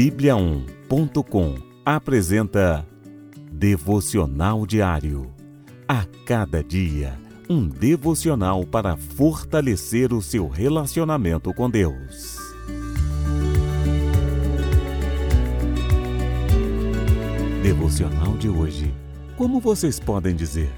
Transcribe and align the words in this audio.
Bíblia1.com 0.00 1.56
apresenta 1.84 2.88
Devocional 3.52 4.64
Diário. 4.64 5.30
A 5.86 6.06
cada 6.24 6.64
dia, 6.64 7.20
um 7.50 7.68
devocional 7.68 8.64
para 8.64 8.96
fortalecer 8.96 10.14
o 10.14 10.22
seu 10.22 10.48
relacionamento 10.48 11.52
com 11.52 11.68
Deus. 11.68 12.38
Devocional 17.62 18.38
de 18.38 18.48
hoje. 18.48 18.94
Como 19.36 19.60
vocês 19.60 20.00
podem 20.00 20.34
dizer? 20.34 20.72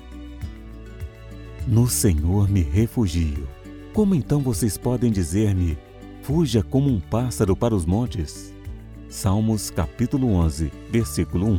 No 1.68 1.86
Senhor 1.86 2.50
me 2.50 2.62
refugio. 2.62 3.48
Como 3.92 4.16
então 4.16 4.40
vocês 4.40 4.76
podem 4.76 5.12
dizer-me, 5.12 5.78
fuja 6.22 6.60
como 6.60 6.90
um 6.90 6.98
pássaro 6.98 7.54
para 7.54 7.72
os 7.72 7.86
montes? 7.86 8.51
Salmos 9.12 9.68
capítulo 9.68 10.32
11, 10.32 10.72
versículo 10.90 11.46
1. 11.50 11.58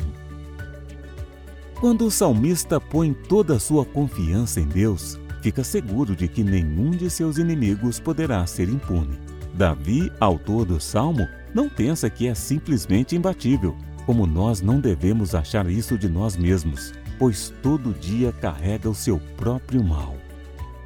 Quando 1.80 2.08
o 2.08 2.12
salmista 2.12 2.82
põe 2.82 3.14
toda 3.14 3.58
a 3.58 3.60
sua 3.60 3.86
confiança 3.86 4.60
em 4.60 4.68
Deus, 4.68 5.20
fica 5.44 5.64
seguro 5.64 6.16
de 6.16 6.28
que 6.28 6.44
nenhum 6.44 6.90
de 6.90 7.12
seus 7.12 7.38
inimigos 7.38 8.00
poderá 8.00 8.44
ser 8.48 8.70
impune. 8.70 9.20
Davi, 9.54 10.12
autor 10.20 10.66
do 10.66 10.82
salmo, 10.82 11.28
não 11.54 11.70
pensa 11.70 12.10
que 12.10 12.28
é 12.28 12.34
simplesmente 12.34 13.16
imbatível, 13.16 13.78
como 14.08 14.26
nós 14.26 14.60
não 14.60 14.80
devemos 14.80 15.36
achar 15.36 15.70
isso 15.70 15.96
de 15.96 16.10
nós 16.10 16.36
mesmos, 16.36 16.92
pois 17.20 17.54
todo 17.62 17.94
dia 17.94 18.32
carrega 18.32 18.90
o 18.90 18.96
seu 18.96 19.20
próprio 19.38 19.84
mal. 19.84 20.16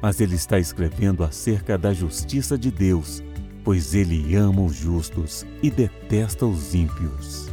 Mas 0.02 0.20
ele 0.20 0.34
está 0.34 0.58
escrevendo 0.58 1.24
acerca 1.24 1.78
da 1.78 1.94
justiça 1.94 2.58
de 2.58 2.70
Deus 2.70 3.22
pois 3.68 3.94
ele 3.94 4.34
ama 4.34 4.62
os 4.62 4.74
justos 4.74 5.44
e 5.62 5.70
detesta 5.70 6.46
os 6.46 6.74
ímpios. 6.74 7.50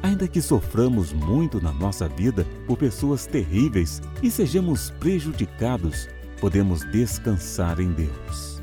Ainda 0.00 0.28
que 0.28 0.40
soframos 0.40 1.12
muito 1.12 1.60
na 1.60 1.72
nossa 1.72 2.08
vida 2.08 2.46
por 2.68 2.78
pessoas 2.78 3.26
terríveis 3.26 4.00
e 4.22 4.30
sejamos 4.30 4.92
prejudicados, 5.00 6.08
podemos 6.40 6.84
descansar 6.92 7.80
em 7.80 7.90
Deus. 7.90 8.62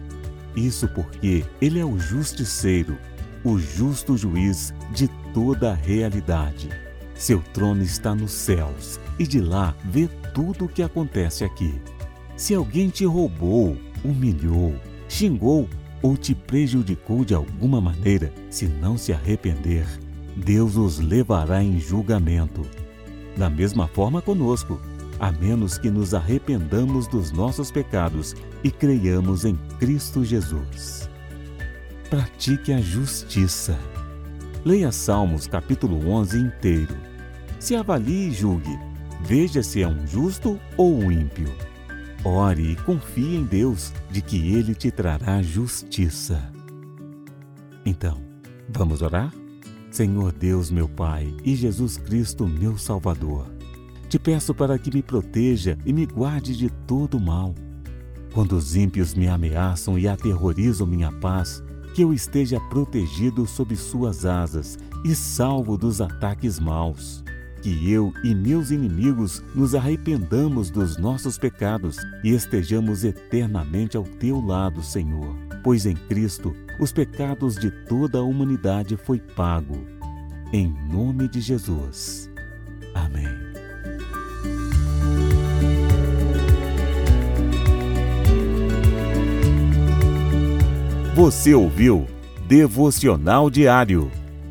Isso 0.55 0.87
porque 0.95 1.43
Ele 1.59 1.77
é 1.77 1.83
o 1.83 1.99
justiceiro, 1.99 2.97
o 3.43 3.59
justo 3.59 4.15
juiz 4.15 4.73
de 4.93 5.09
toda 5.33 5.71
a 5.71 5.75
realidade. 5.75 6.69
Seu 7.15 7.41
trono 7.53 7.83
está 7.83 8.15
nos 8.15 8.31
céus 8.31 8.97
e 9.19 9.27
de 9.27 9.41
lá 9.41 9.75
vê 9.83 10.07
tudo 10.33 10.63
o 10.63 10.69
que 10.69 10.81
acontece 10.81 11.43
aqui. 11.43 11.81
Se 12.37 12.55
alguém 12.55 12.87
te 12.87 13.03
roubou, 13.03 13.77
humilhou, 14.05 14.73
xingou 15.09 15.67
ou 16.03 16.17
te 16.17 16.35
prejudicou 16.35 17.23
de 17.23 17.33
alguma 17.33 17.79
maneira, 17.79 18.31
se 18.49 18.67
não 18.67 18.97
se 18.97 19.13
arrepender, 19.13 19.87
Deus 20.35 20.75
os 20.75 20.99
levará 20.99 21.63
em 21.63 21.79
julgamento. 21.79 22.61
Da 23.37 23.49
mesma 23.49 23.87
forma 23.87 24.21
conosco, 24.21 24.79
a 25.19 25.31
menos 25.31 25.77
que 25.77 25.89
nos 25.89 26.13
arrependamos 26.13 27.07
dos 27.07 27.31
nossos 27.31 27.71
pecados 27.71 28.35
e 28.63 28.69
creiamos 28.69 29.45
em 29.45 29.55
Cristo 29.79 30.23
Jesus. 30.25 31.09
Pratique 32.09 32.73
a 32.73 32.81
justiça. 32.81 33.79
Leia 34.65 34.91
Salmos 34.91 35.47
capítulo 35.47 36.09
11 36.09 36.37
inteiro. 36.37 36.95
Se 37.59 37.75
avalie 37.75 38.27
e 38.27 38.31
julgue. 38.31 38.77
Veja 39.21 39.63
se 39.63 39.81
é 39.81 39.87
um 39.87 40.05
justo 40.05 40.59
ou 40.75 40.93
um 40.93 41.11
ímpio. 41.11 41.49
Ore 42.25 42.71
e 42.71 42.75
confie 42.77 43.35
em 43.35 43.43
Deus 43.43 43.91
de 44.09 44.21
que 44.21 44.53
Ele 44.53 44.73
te 44.73 44.89
trará 44.89 45.41
justiça. 45.41 46.51
Então, 47.85 48.17
vamos 48.69 49.01
orar? 49.01 49.33
Senhor 49.91 50.31
Deus, 50.31 50.71
meu 50.71 50.87
Pai, 50.87 51.35
e 51.43 51.53
Jesus 51.53 51.97
Cristo, 51.97 52.47
meu 52.47 52.77
Salvador, 52.77 53.45
te 54.07 54.17
peço 54.17 54.55
para 54.55 54.79
que 54.79 54.89
me 54.89 55.03
proteja 55.03 55.77
e 55.85 55.91
me 55.91 56.05
guarde 56.05 56.55
de 56.55 56.69
todo 56.87 57.19
mal. 57.19 57.53
Quando 58.33 58.53
os 58.53 58.73
ímpios 58.75 59.13
me 59.13 59.27
ameaçam 59.27 59.99
e 59.99 60.07
aterrorizam 60.07 60.87
minha 60.87 61.11
paz, 61.11 61.61
que 61.93 62.01
eu 62.03 62.13
esteja 62.13 62.59
protegido 62.69 63.45
sob 63.45 63.75
suas 63.75 64.25
asas 64.25 64.79
e 65.03 65.13
salvo 65.13 65.77
dos 65.77 65.99
ataques 65.99 66.57
maus 66.57 67.23
que 67.63 67.89
eu 67.89 68.13
e 68.21 68.35
meus 68.35 68.71
inimigos 68.71 69.41
nos 69.55 69.73
arrependamos 69.73 70.69
dos 70.69 70.97
nossos 70.97 71.37
pecados 71.37 71.95
e 72.21 72.31
estejamos 72.31 73.05
eternamente 73.05 73.95
ao 73.95 74.03
teu 74.03 74.45
lado, 74.45 74.83
Senhor. 74.83 75.33
Pois 75.63 75.85
em 75.85 75.95
Cristo 75.95 76.53
os 76.77 76.91
pecados 76.91 77.55
de 77.55 77.71
toda 77.87 78.17
a 78.19 78.21
humanidade 78.21 78.97
foi 78.97 79.17
pago. 79.17 79.77
Em 80.51 80.75
nome 80.91 81.29
de 81.29 81.39
Jesus. 81.39 82.29
Amém. 82.93 83.29
Você 91.15 91.53
ouviu 91.53 92.05
Devocional 92.45 93.49
Diário 93.49 94.11